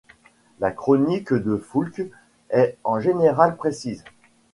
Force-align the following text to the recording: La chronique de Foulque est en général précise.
La 0.59 0.71
chronique 0.71 1.31
de 1.31 1.57
Foulque 1.57 2.01
est 2.49 2.75
en 2.83 2.99
général 2.99 3.55
précise. 3.55 4.03